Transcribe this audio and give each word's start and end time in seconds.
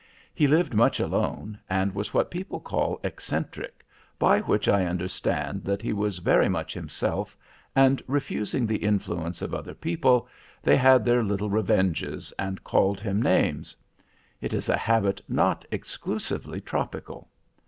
He 0.33 0.47
lived 0.47 0.73
much 0.73 0.99
alone, 0.99 1.59
and 1.69 1.93
was 1.93 2.11
what 2.11 2.31
people 2.31 2.59
call 2.59 2.99
eccentric, 3.03 3.85
by 4.17 4.39
which 4.39 4.67
I 4.67 4.85
understand 4.85 5.63
that 5.65 5.83
he 5.83 5.93
was 5.93 6.17
very 6.17 6.49
much 6.49 6.73
himself, 6.73 7.37
and, 7.75 8.01
refusing 8.07 8.65
the 8.65 8.77
influence 8.77 9.43
of 9.43 9.53
other 9.53 9.75
people, 9.75 10.27
they 10.63 10.75
had 10.77 11.05
their 11.05 11.21
little 11.23 11.51
revenges, 11.51 12.33
and 12.39 12.63
called 12.63 12.99
him 12.99 13.21
names. 13.21 13.75
It 14.41 14.53
is 14.53 14.69
a 14.69 14.75
habit 14.75 15.21
not 15.29 15.65
exclusively 15.69 16.61
tropical. 16.61 17.29